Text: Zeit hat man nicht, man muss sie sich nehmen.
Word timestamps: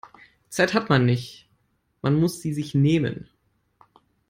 Zeit 0.49 0.73
hat 0.73 0.89
man 0.89 1.05
nicht, 1.05 1.47
man 2.01 2.15
muss 2.15 2.41
sie 2.41 2.55
sich 2.55 2.73
nehmen. 2.73 3.29